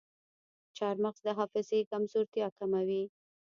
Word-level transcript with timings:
چارمغز 0.77 1.19
د 1.25 1.27
حافظې 1.37 1.79
کمزورتیا 1.91 2.47
کموي. 2.57 3.03